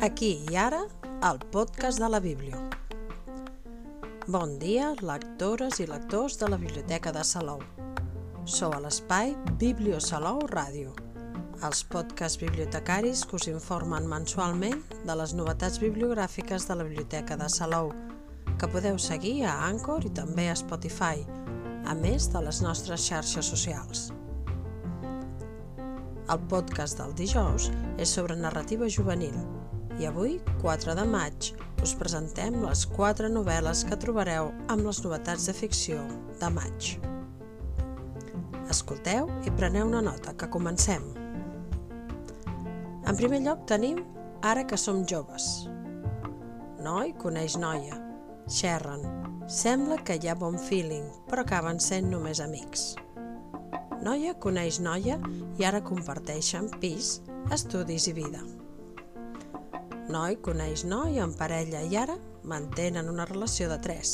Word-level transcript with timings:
aquí 0.00 0.44
i 0.50 0.56
ara, 0.56 0.84
al 1.22 1.40
podcast 1.50 1.98
de 1.98 2.08
la 2.08 2.20
Bíblia. 2.20 2.58
Bon 4.28 4.58
dia, 4.60 4.92
lectores 5.02 5.80
i 5.80 5.88
lectors 5.90 6.38
de 6.38 6.48
la 6.48 6.56
Biblioteca 6.56 7.10
de 7.10 7.24
Salou. 7.24 7.58
Sou 8.44 8.70
a 8.72 8.78
l'espai 8.78 9.34
Biblio 9.58 9.98
Salou 9.98 10.44
Ràdio, 10.52 10.94
els 11.66 11.82
podcasts 11.90 12.38
bibliotecaris 12.38 13.24
que 13.26 13.36
us 13.40 13.48
informen 13.50 14.06
mensualment 14.06 14.84
de 15.02 15.18
les 15.18 15.34
novetats 15.34 15.80
bibliogràfiques 15.82 16.68
de 16.68 16.78
la 16.78 16.86
Biblioteca 16.86 17.36
de 17.36 17.50
Salou, 17.50 17.90
que 18.54 18.70
podeu 18.70 18.98
seguir 19.02 19.42
a 19.46 19.58
Anchor 19.66 20.06
i 20.06 20.14
també 20.14 20.46
a 20.48 20.56
Spotify, 20.56 21.26
a 21.86 21.98
més 21.98 22.30
de 22.30 22.46
les 22.46 22.62
nostres 22.62 23.02
xarxes 23.02 23.50
socials. 23.50 24.12
El 26.30 26.44
podcast 26.46 27.00
del 27.00 27.16
dijous 27.18 27.72
és 27.98 28.12
sobre 28.14 28.36
narrativa 28.36 28.86
juvenil 28.86 29.34
i 29.98 30.06
avui, 30.06 30.38
4 30.62 30.94
de 30.98 31.06
maig, 31.08 31.52
us 31.82 31.94
presentem 31.98 32.58
les 32.64 32.84
quatre 32.90 33.30
novel·les 33.30 33.84
que 33.86 33.98
trobareu 34.00 34.52
amb 34.72 34.86
les 34.86 35.02
novetats 35.04 35.46
de 35.50 35.54
ficció 35.54 36.02
de 36.40 36.50
maig. 36.54 36.94
Escolteu 38.68 39.30
i 39.46 39.54
preneu 39.56 39.88
una 39.88 40.02
nota, 40.04 40.34
que 40.36 40.50
comencem. 40.52 41.02
En 43.08 43.16
primer 43.16 43.40
lloc 43.46 43.64
tenim 43.70 44.02
Ara 44.42 44.62
que 44.70 44.76
som 44.78 45.00
joves. 45.02 45.66
Noi 46.78 47.10
coneix 47.18 47.56
noia. 47.58 47.96
Xerren. 48.46 49.02
Sembla 49.50 49.96
que 50.06 50.14
hi 50.14 50.28
ha 50.30 50.36
bon 50.38 50.54
feeling, 50.62 51.08
però 51.26 51.42
acaben 51.42 51.80
sent 51.82 52.06
només 52.12 52.38
amics. 52.44 52.92
Noia 54.04 54.36
coneix 54.38 54.78
noia 54.78 55.18
i 55.58 55.66
ara 55.66 55.82
comparteixen 55.82 56.70
pis, 56.78 57.16
estudis 57.50 58.06
i 58.06 58.14
vida. 58.20 58.44
Noi 60.08 60.38
coneix 60.40 60.86
noi 60.88 61.18
en 61.20 61.34
parella 61.36 61.82
i 61.84 61.96
ara 62.00 62.14
mantenen 62.48 63.10
una 63.12 63.26
relació 63.28 63.66
de 63.68 63.76
tres. 63.84 64.12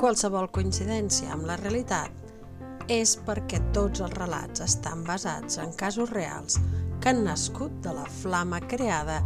Qualsevol 0.00 0.48
coincidència 0.56 1.34
amb 1.34 1.44
la 1.48 1.58
realitat 1.60 2.88
és 2.92 3.12
perquè 3.26 3.58
tots 3.76 4.00
els 4.00 4.14
relats 4.16 4.62
estan 4.64 5.02
basats 5.04 5.58
en 5.60 5.74
casos 5.76 6.14
reals 6.14 6.56
que 7.02 7.10
han 7.12 7.24
nascut 7.26 7.74
de 7.84 7.92
la 7.92 8.06
flama 8.22 8.62
creada 8.64 9.18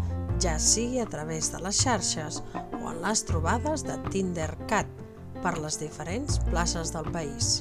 ja 0.43 0.57
sigui 0.59 0.99
a 0.99 1.07
través 1.07 1.53
de 1.53 1.61
les 1.63 1.83
xarxes 1.85 2.41
o 2.57 2.81
en 2.91 2.99
les 3.05 3.23
trobades 3.29 3.85
de 3.87 3.99
Tindercat 4.11 4.91
per 5.45 5.55
les 5.61 5.79
diferents 5.79 6.41
places 6.49 6.91
del 6.97 7.07
país. 7.15 7.61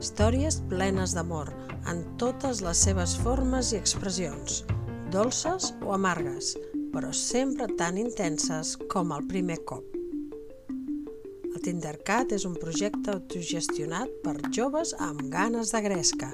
Històries 0.00 0.60
plenes 0.68 1.16
d'amor, 1.16 1.54
en 1.88 2.04
totes 2.20 2.60
les 2.66 2.84
seves 2.84 3.16
formes 3.24 3.72
i 3.72 3.78
expressions, 3.80 4.60
dolces 5.10 5.74
o 5.82 5.92
amargues, 5.92 6.54
però 6.94 7.10
sempre 7.12 7.66
tan 7.78 7.98
intenses 7.98 8.76
com 8.90 9.10
el 9.12 9.26
primer 9.26 9.58
cop. 9.66 9.84
El 11.50 11.60
Tindercat 11.64 12.32
és 12.32 12.46
un 12.48 12.54
projecte 12.56 13.12
autogestionat 13.12 14.12
per 14.24 14.36
joves 14.54 14.94
amb 14.98 15.26
ganes 15.32 15.74
de 15.74 15.82
gresca. 15.84 16.30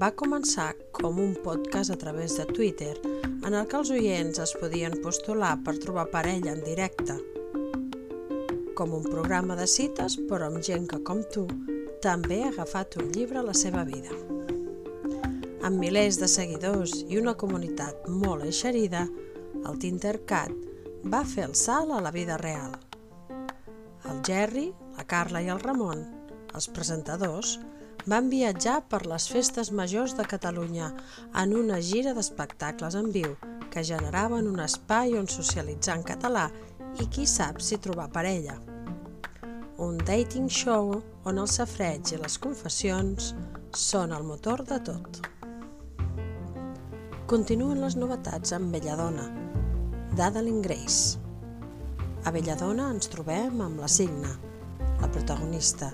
Va 0.00 0.12
començar 0.14 0.70
com 0.96 1.18
un 1.18 1.34
podcast 1.44 1.90
a 1.92 1.98
través 1.98 2.38
de 2.38 2.46
Twitter, 2.48 2.94
en 3.44 3.52
el 3.52 3.66
que 3.66 3.80
els 3.80 3.90
oients 3.90 4.38
es 4.40 4.54
podien 4.60 4.96
postular 5.02 5.56
per 5.66 5.76
trobar 5.82 6.06
parella 6.14 6.54
en 6.54 6.64
directe. 6.64 7.18
Com 8.78 8.94
un 8.96 9.04
programa 9.04 9.58
de 9.58 9.66
cites, 9.68 10.16
però 10.30 10.48
amb 10.48 10.62
gent 10.64 10.86
que, 10.88 11.02
com 11.04 11.20
tu, 11.34 11.44
també 12.00 12.44
ha 12.44 12.52
agafat 12.54 12.96
un 13.02 13.10
llibre 13.12 13.42
a 13.42 13.48
la 13.50 13.52
seva 13.52 13.84
vida. 13.84 14.14
Amb 15.60 15.76
milers 15.76 16.16
de 16.20 16.28
seguidors 16.30 16.94
i 17.12 17.18
una 17.20 17.34
comunitat 17.36 18.06
molt 18.08 18.46
eixerida, 18.48 19.02
el 19.68 19.76
Tintercat 19.82 20.54
va 21.12 21.20
fer 21.24 21.44
el 21.48 21.56
salt 21.58 21.92
a 21.92 22.00
la 22.00 22.12
vida 22.14 22.38
real. 22.40 22.72
El 24.08 24.22
Jerry, 24.26 24.70
la 24.96 25.04
Carla 25.04 25.42
i 25.44 25.50
el 25.52 25.60
Ramon, 25.60 26.06
els 26.54 26.70
presentadors, 26.72 27.58
van 28.08 28.32
viatjar 28.32 28.80
per 28.88 29.04
les 29.06 29.28
festes 29.28 29.70
majors 29.70 30.16
de 30.16 30.24
Catalunya 30.24 30.90
en 31.42 31.54
una 31.54 31.82
gira 31.84 32.16
d'espectacles 32.16 32.96
en 32.96 33.12
viu 33.12 33.36
que 33.70 33.84
generaven 33.84 34.48
un 34.48 34.64
espai 34.64 35.14
on 35.20 35.28
socialitzar 35.28 36.00
en 36.00 36.08
català 36.08 36.48
i 36.98 37.06
qui 37.06 37.28
sap 37.28 37.60
si 37.60 37.78
trobar 37.78 38.08
parella 38.10 38.56
un 39.80 39.96
dating 39.96 40.48
show 40.50 41.02
on 41.24 41.38
el 41.40 41.48
safreig 41.48 42.12
i 42.12 42.18
les 42.20 42.36
confessions 42.44 43.30
són 43.82 44.12
el 44.12 44.26
motor 44.28 44.66
de 44.68 44.76
tot. 44.90 45.29
Continuen 47.30 47.78
les 47.78 47.94
novetats 47.94 48.50
amb 48.56 48.72
Belladona, 48.74 49.22
d'Adeline 50.18 50.64
Grace. 50.64 51.20
A 52.26 52.32
Belladona 52.34 52.88
ens 52.90 53.06
trobem 53.12 53.60
amb 53.62 53.78
la 53.78 53.86
Signa, 53.86 54.32
la 54.98 55.10
protagonista, 55.14 55.92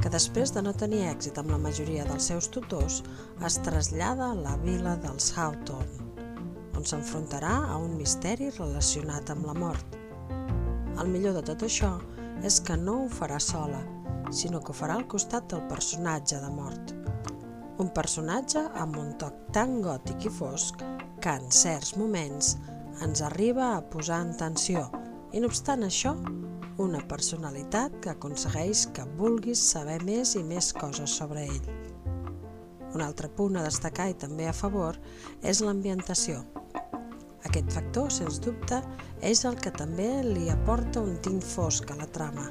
que 0.00 0.08
després 0.14 0.54
de 0.56 0.62
no 0.64 0.72
tenir 0.72 1.02
èxit 1.10 1.36
amb 1.36 1.52
la 1.52 1.58
majoria 1.60 2.06
dels 2.08 2.30
seus 2.30 2.48
tutors, 2.54 3.02
es 3.44 3.58
trasllada 3.66 4.30
a 4.30 4.38
la 4.38 4.54
vila 4.62 4.94
dels 5.02 5.26
Hawthorne, 5.36 6.06
on 6.72 6.88
s'enfrontarà 6.88 7.58
a 7.66 7.76
un 7.76 7.98
misteri 7.98 8.48
relacionat 8.48 9.34
amb 9.34 9.50
la 9.50 9.56
mort. 9.60 9.98
El 10.96 11.12
millor 11.12 11.36
de 11.36 11.44
tot 11.50 11.66
això 11.68 11.98
és 12.40 12.56
que 12.64 12.80
no 12.80 13.02
ho 13.02 13.12
farà 13.18 13.36
sola, 13.36 13.82
sinó 14.32 14.64
que 14.64 14.72
ho 14.72 14.80
farà 14.80 14.96
al 14.96 15.04
costat 15.12 15.52
del 15.52 15.68
personatge 15.68 16.40
de 16.40 16.54
mort. 16.56 16.96
Un 17.80 17.88
personatge 17.96 18.60
amb 18.76 18.98
un 19.00 19.14
toc 19.20 19.36
tan 19.56 19.78
gòtic 19.80 20.26
i 20.28 20.32
fosc 20.36 20.82
que 21.24 21.32
en 21.32 21.46
certs 21.54 21.94
moments 21.96 22.54
ens 23.06 23.22
arriba 23.24 23.70
a 23.72 23.80
posar 23.94 24.20
en 24.26 24.34
tensió 24.36 24.84
i 25.32 25.40
no 25.40 25.48
obstant 25.48 25.86
això, 25.86 26.12
una 26.84 27.00
personalitat 27.08 27.96
que 28.04 28.12
aconsegueix 28.12 28.86
que 28.92 29.08
vulguis 29.16 29.64
saber 29.72 29.96
més 30.04 30.34
i 30.36 30.44
més 30.44 30.72
coses 30.76 31.16
sobre 31.22 31.46
ell. 31.48 31.72
Un 32.92 33.00
altre 33.06 33.32
punt 33.32 33.56
a 33.56 33.64
destacar 33.64 34.10
i 34.12 34.18
també 34.26 34.48
a 34.50 34.56
favor 34.56 35.00
és 35.40 35.64
l'ambientació, 35.64 36.42
aquest 37.48 37.72
factor, 37.72 38.12
sens 38.12 38.36
dubte, 38.44 38.82
és 39.24 39.46
el 39.48 39.56
que 39.56 39.72
també 39.72 40.10
li 40.26 40.50
aporta 40.52 41.00
un 41.00 41.16
tint 41.24 41.40
fosc 41.40 41.88
a 41.88 41.96
la 41.96 42.08
trama, 42.12 42.50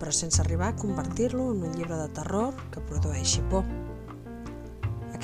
però 0.00 0.12
sense 0.12 0.40
arribar 0.40 0.72
a 0.72 0.80
convertir-lo 0.80 1.52
en 1.52 1.66
un 1.68 1.76
llibre 1.76 2.00
de 2.00 2.08
terror 2.16 2.56
que 2.72 2.88
produeixi 2.88 3.44
por. 3.52 3.83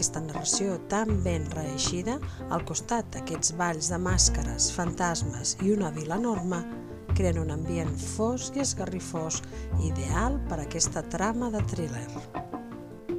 Aquesta 0.01 0.23
narració 0.25 0.79
tan 0.89 1.19
ben 1.21 1.43
reeixida, 1.53 2.15
al 2.49 2.63
costat 2.65 3.11
d'aquests 3.13 3.53
balls 3.59 3.91
de 3.93 3.99
màscares, 4.01 4.71
fantasmes 4.73 5.59
i 5.61 5.75
una 5.75 5.91
vila 5.93 6.17
enorme, 6.17 6.63
creen 7.19 7.43
un 7.43 7.53
ambient 7.53 7.93
fosc 8.01 8.57
i 8.57 8.63
esgarrifós 8.65 9.43
ideal 9.85 10.39
per 10.49 10.57
a 10.57 10.65
aquesta 10.65 11.03
trama 11.13 11.51
de 11.53 11.61
thriller. 11.75 12.07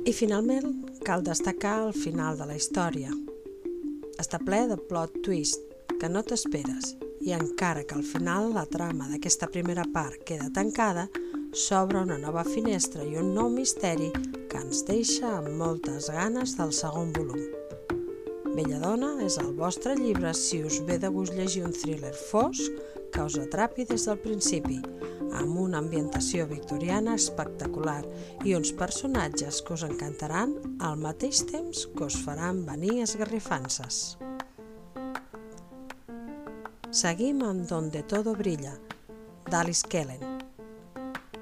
I 0.10 0.16
finalment, 0.24 0.74
cal 1.06 1.22
destacar 1.22 1.76
el 1.84 1.94
final 1.94 2.42
de 2.42 2.50
la 2.50 2.58
història. 2.58 3.14
Està 4.18 4.42
ple 4.42 4.66
de 4.74 4.82
plot 4.90 5.22
twist, 5.22 5.62
que 6.02 6.10
no 6.10 6.26
t'esperes 6.26 6.96
i 7.22 7.38
encara 7.38 7.86
que 7.86 7.94
al 7.94 8.02
final 8.02 8.56
la 8.58 8.66
trama 8.66 9.14
d'aquesta 9.14 9.54
primera 9.54 9.86
part 9.94 10.26
queda 10.26 10.50
tancada, 10.50 11.12
s'obre 11.54 12.02
una 12.02 12.18
nova 12.18 12.42
finestra 12.42 13.06
i 13.06 13.20
un 13.22 13.36
nou 13.38 13.54
misteri 13.54 14.10
que 14.52 14.60
ens 14.60 14.84
deixa 14.84 15.30
amb 15.38 15.54
moltes 15.56 16.10
ganes 16.12 16.58
del 16.60 16.74
segon 16.76 17.14
volum. 17.16 17.40
Belladona 18.52 19.14
és 19.24 19.38
el 19.40 19.54
vostre 19.56 19.94
llibre 19.96 20.34
si 20.36 20.60
us 20.68 20.82
ve 20.88 20.98
de 21.00 21.08
gust 21.08 21.38
llegir 21.38 21.64
un 21.64 21.72
thriller 21.72 22.12
fosc 22.12 22.68
que 23.16 23.24
us 23.24 23.38
atrapi 23.40 23.86
des 23.88 24.04
del 24.10 24.20
principi, 24.20 24.82
amb 25.40 25.56
una 25.60 25.80
ambientació 25.80 26.48
victoriana 26.50 27.16
espectacular 27.16 28.02
i 28.44 28.56
uns 28.58 28.74
personatges 28.76 29.62
que 29.64 29.78
us 29.78 29.86
encantaran 29.88 30.58
al 30.84 31.00
mateix 31.00 31.46
temps 31.48 31.86
que 31.96 32.10
us 32.10 32.20
faran 32.26 32.66
venir 32.68 33.00
esgarrifances. 33.06 34.18
Seguim 36.92 37.40
amb 37.48 37.64
Donde 37.72 38.04
todo 38.04 38.36
brilla, 38.36 38.76
d'Alice 39.48 39.88
Kellen. 39.88 40.31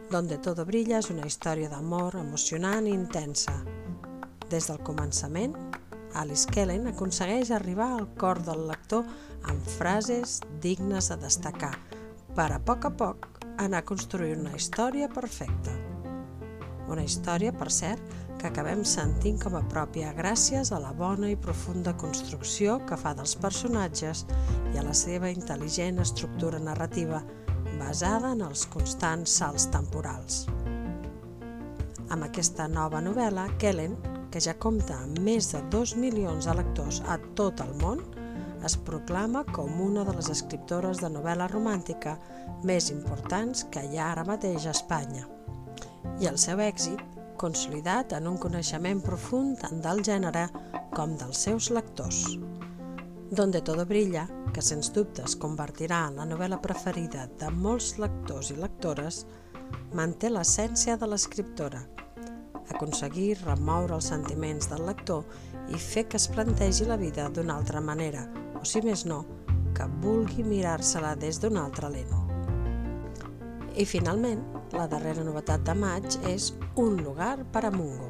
Donde 0.10 0.40
todo 0.42 0.66
brilla 0.66 0.98
és 0.98 1.12
una 1.14 1.28
història 1.30 1.70
d'amor 1.70 2.16
emocionant 2.18 2.88
i 2.90 2.96
intensa. 2.98 3.54
Des 4.50 4.66
del 4.66 4.80
començament, 4.82 5.54
Alice 6.18 6.50
Kellen 6.50 6.88
aconsegueix 6.90 7.52
arribar 7.54 7.92
al 7.94 8.08
cor 8.18 8.42
del 8.42 8.64
lector 8.72 9.06
amb 9.52 9.68
frases 9.78 10.40
dignes 10.64 11.12
de 11.12 11.20
destacar, 11.22 11.76
per 12.34 12.48
a 12.56 12.58
poc 12.58 12.90
a 12.90 12.92
poc 13.04 13.28
anar 13.62 13.84
construint 13.86 14.42
una 14.48 14.58
història 14.58 15.12
perfecta. 15.14 15.76
Una 16.90 17.06
història, 17.06 17.54
per 17.54 17.70
cert, 17.70 18.02
que 18.42 18.50
acabem 18.50 18.82
sentint 18.88 19.38
com 19.44 19.60
a 19.60 19.66
pròpia 19.70 20.16
gràcies 20.18 20.72
a 20.74 20.80
la 20.82 20.90
bona 20.90 21.30
i 21.30 21.38
profunda 21.38 21.94
construcció 22.02 22.80
que 22.90 22.98
fa 22.98 23.14
dels 23.14 23.36
personatges 23.38 24.26
i 24.74 24.80
a 24.80 24.88
la 24.88 24.96
seva 24.98 25.30
intel·ligent 25.30 26.02
estructura 26.02 26.58
narrativa 26.58 27.22
basada 27.80 28.34
en 28.36 28.44
els 28.46 28.66
constants 28.74 29.40
salts 29.40 29.70
temporals. 29.74 30.44
Amb 32.10 32.26
aquesta 32.26 32.68
nova 32.68 33.02
novel·la, 33.06 33.48
Kellen, 33.62 33.96
que 34.30 34.42
ja 34.42 34.56
compta 34.62 34.98
amb 35.04 35.20
més 35.26 35.52
de 35.54 35.62
2 35.74 35.96
milions 36.02 36.46
de 36.46 36.56
lectors 36.58 37.02
a 37.08 37.18
tot 37.38 37.62
el 37.66 37.74
món, 37.82 38.02
es 38.66 38.76
proclama 38.76 39.46
com 39.56 39.80
una 39.82 40.04
de 40.04 40.14
les 40.18 40.30
escriptores 40.34 41.00
de 41.04 41.10
novel·la 41.14 41.48
romàntica 41.52 42.18
més 42.68 42.90
importants 42.92 43.66
que 43.72 43.86
hi 43.86 43.98
ha 43.98 44.12
ara 44.12 44.28
mateix 44.28 44.68
a 44.68 44.76
Espanya. 44.76 45.26
I 46.20 46.28
el 46.28 46.38
seu 46.42 46.60
èxit, 46.60 47.00
consolidat 47.40 48.14
en 48.18 48.28
un 48.28 48.38
coneixement 48.38 49.00
profund 49.06 49.62
tant 49.64 49.80
del 49.86 50.04
gènere 50.04 50.50
com 50.96 51.16
dels 51.16 51.48
seus 51.48 51.72
lectors. 51.72 52.26
Donde 53.32 53.62
todo 53.62 53.86
brilla, 53.86 54.28
que 54.54 54.62
sens 54.62 54.90
dubte 54.94 55.22
es 55.22 55.36
convertirà 55.38 56.00
en 56.10 56.16
la 56.18 56.26
novel·la 56.26 56.58
preferida 56.64 57.28
de 57.38 57.52
molts 57.54 58.00
lectors 58.02 58.50
i 58.50 58.58
lectores, 58.58 59.20
manté 59.94 60.32
l'essència 60.34 60.96
de 60.98 61.10
l'escriptora, 61.12 61.84
aconseguir 62.74 63.38
remoure 63.44 64.00
els 64.00 64.10
sentiments 64.10 64.72
del 64.72 64.82
lector 64.90 65.30
i 65.70 65.78
fer 65.78 66.08
que 66.10 66.18
es 66.18 66.26
plantegi 66.34 66.90
la 66.90 66.98
vida 66.98 67.30
d'una 67.30 67.60
altra 67.62 67.82
manera, 67.82 68.26
o 68.58 68.66
si 68.66 68.82
més 68.82 69.06
no, 69.06 69.22
que 69.78 69.86
vulgui 70.02 70.44
mirar-se-la 70.44 71.14
des 71.16 71.38
d'un 71.38 71.62
altre 71.62 71.94
lent. 71.94 72.18
I 73.78 73.86
finalment, 73.86 74.42
la 74.74 74.90
darrera 74.90 75.24
novetat 75.24 75.62
de 75.70 75.78
maig 75.78 76.18
és 76.34 76.54
Un 76.76 76.98
lugar 77.04 77.38
a 77.54 77.72
Mungo, 77.72 78.10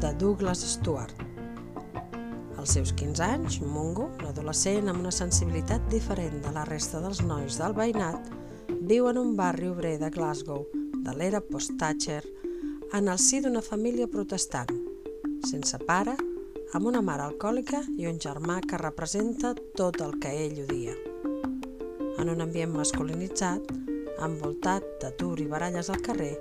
de 0.00 0.12
Douglas 0.18 0.66
Stewart. 0.74 1.29
Als 2.60 2.74
seus 2.74 2.92
15 2.92 3.22
anys, 3.24 3.54
Mungo, 3.64 4.10
un 4.18 4.26
adolescent 4.28 4.90
amb 4.90 5.00
una 5.00 5.10
sensibilitat 5.16 5.86
diferent 5.88 6.42
de 6.44 6.50
la 6.52 6.66
resta 6.68 6.98
dels 7.00 7.22
nois 7.24 7.54
del 7.56 7.72
veïnat, 7.72 8.26
viu 8.90 9.06
en 9.08 9.16
un 9.16 9.30
barri 9.38 9.70
obrer 9.72 9.94
de 10.02 10.10
Glasgow, 10.12 10.66
de 11.06 11.14
l'era 11.16 11.40
post-Thatcher, 11.40 12.20
en 12.92 13.08
el 13.08 13.16
si 13.16 13.40
d'una 13.40 13.62
família 13.64 14.10
protestant, 14.12 14.74
sense 15.48 15.80
pare, 15.88 16.18
amb 16.76 16.90
una 16.92 17.00
mare 17.00 17.30
alcohòlica 17.30 17.80
i 17.96 18.04
un 18.12 18.20
germà 18.20 18.58
que 18.60 18.82
representa 18.84 19.54
tot 19.80 20.02
el 20.04 20.18
que 20.20 20.34
ell 20.44 20.60
odia. 20.66 20.98
En 22.20 22.28
un 22.28 22.44
ambient 22.44 22.76
masculinitzat, 22.76 23.72
envoltat 24.20 24.84
d'atur 25.00 25.38
i 25.40 25.48
baralles 25.48 25.88
al 25.88 26.04
carrer, 26.04 26.36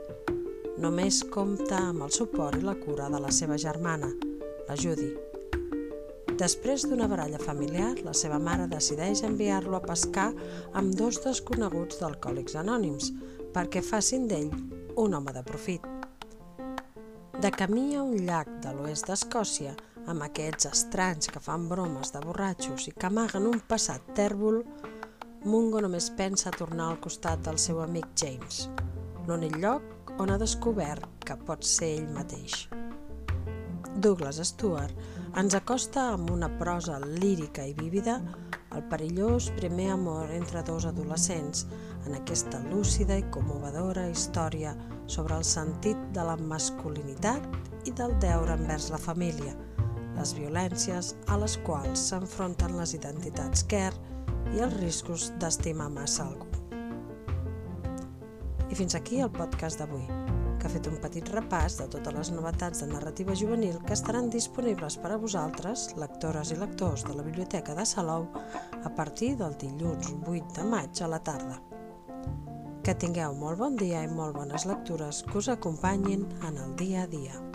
només 0.83 1.24
compta 1.31 1.80
amb 1.94 2.10
el 2.10 2.12
suport 2.12 2.60
i 2.60 2.68
la 2.68 2.75
cura 2.75 3.07
de 3.07 3.24
la 3.24 3.31
seva 3.31 3.56
germana, 3.56 4.12
la 4.68 4.75
Judy. 4.75 5.29
Després 6.40 6.86
d'una 6.88 7.10
baralla 7.12 7.40
familiar, 7.42 7.98
la 8.06 8.14
seva 8.16 8.38
mare 8.40 8.70
decideix 8.72 9.26
enviar-lo 9.28 9.76
a 9.76 9.84
pescar 9.84 10.30
amb 10.80 10.94
dos 10.96 11.20
desconeguts 11.26 12.00
d'alcohòlics 12.00 12.56
anònims 12.62 13.10
perquè 13.52 13.82
facin 13.84 14.30
d'ell 14.30 14.48
un 15.04 15.18
home 15.18 15.34
de 15.36 15.44
profit. 15.44 15.84
De 17.44 17.52
camí 17.52 17.96
a 17.96 18.06
un 18.08 18.24
llac 18.24 18.48
de 18.64 18.72
l'oest 18.72 19.12
d'Escòcia, 19.12 19.76
amb 20.08 20.24
aquests 20.24 20.72
estranys 20.72 21.28
que 21.28 21.44
fan 21.44 21.68
bromes 21.68 22.16
de 22.16 22.24
borratxos 22.24 22.88
i 22.88 22.96
que 22.96 23.12
amaguen 23.12 23.52
un 23.52 23.60
passat 23.68 24.16
tèrbol, 24.16 24.64
Mungo 25.44 25.80
només 25.84 26.10
pensa 26.16 26.56
tornar 26.56 26.90
al 26.90 27.00
costat 27.04 27.44
del 27.44 27.60
seu 27.60 27.84
amic 27.84 28.12
James, 28.16 28.68
l'únic 29.28 29.56
lloc 29.60 30.16
on 30.20 30.32
ha 30.32 30.40
descobert 30.40 31.08
que 31.24 31.40
pot 31.48 31.68
ser 31.68 31.98
ell 32.00 32.12
mateix. 32.16 32.68
Douglas 34.00 34.40
Stewart 34.48 34.96
ens 35.38 35.56
acosta 35.57 36.06
amb 36.13 36.30
una 36.31 36.48
prosa 36.60 37.00
lírica 37.04 37.66
i 37.68 37.74
vívida 37.75 38.19
el 38.75 38.84
perillós 38.88 39.50
primer 39.57 39.90
amor 39.92 40.31
entre 40.31 40.62
dos 40.63 40.86
adolescents 40.88 41.66
en 42.07 42.16
aquesta 42.16 42.62
lúcida 42.69 43.18
i 43.19 43.25
commovedora 43.34 44.07
història 44.07 44.72
sobre 45.07 45.36
el 45.36 45.44
sentit 45.44 46.00
de 46.16 46.24
la 46.24 46.38
masculinitat 46.38 47.44
i 47.90 47.96
del 47.98 48.16
deure 48.24 48.56
envers 48.56 48.88
la 48.94 49.01
família, 49.01 49.51
les 50.16 50.34
violències 50.38 51.12
a 51.28 51.42
les 51.42 51.57
quals 51.68 52.07
s'enfronten 52.12 52.80
les 52.80 52.95
identitats 52.95 53.68
quer 53.68 53.92
i 54.56 54.63
els 54.63 54.80
riscos 54.80 55.31
d'estimar 55.44 55.92
massa 55.92 56.30
algú. 56.30 56.48
I 58.69 58.78
fins 58.78 58.95
aquí 58.95 59.19
el 59.19 59.34
podcast 59.34 59.81
d'avui 59.81 60.29
que 60.60 60.68
ha 60.68 60.74
fet 60.74 60.88
un 60.92 61.00
petit 61.02 61.32
repàs 61.34 61.80
de 61.80 61.88
totes 61.96 62.16
les 62.16 62.32
novetats 62.36 62.84
de 62.84 62.90
narrativa 62.92 63.36
juvenil 63.42 63.80
que 63.86 63.96
estaran 63.96 64.30
disponibles 64.30 65.00
per 65.00 65.14
a 65.16 65.20
vosaltres, 65.22 65.88
lectores 65.98 66.52
i 66.52 66.60
lectors 66.60 67.08
de 67.08 67.16
la 67.16 67.26
Biblioteca 67.26 67.76
de 67.76 67.88
Salou, 67.88 68.28
a 68.84 68.94
partir 68.96 69.36
del 69.40 69.58
dilluns 69.58 70.14
8 70.28 70.60
de 70.60 70.70
maig 70.70 71.02
a 71.02 71.12
la 71.16 71.24
tarda. 71.24 71.62
Que 72.84 72.96
tingueu 72.96 73.36
molt 73.36 73.60
bon 73.60 73.80
dia 73.80 74.04
i 74.04 74.12
molt 74.12 74.36
bones 74.38 74.68
lectures 74.70 75.24
que 75.28 75.40
us 75.40 75.50
acompanyin 75.56 76.28
en 76.48 76.58
el 76.58 76.76
dia 76.76 77.06
a 77.06 77.08
dia. 77.08 77.49